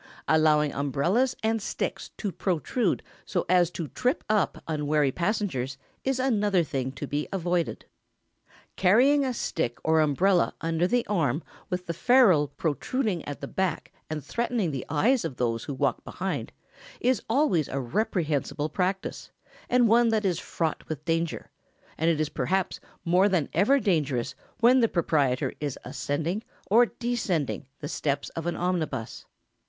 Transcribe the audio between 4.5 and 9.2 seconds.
unwary passengers is another thing to be avoided. [Sidenote: Carrying